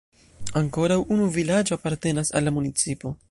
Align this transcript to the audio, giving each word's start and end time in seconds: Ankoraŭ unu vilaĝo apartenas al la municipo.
Ankoraŭ 0.61 0.97
unu 1.17 1.27
vilaĝo 1.37 1.79
apartenas 1.79 2.35
al 2.39 2.49
la 2.49 2.57
municipo. 2.59 3.15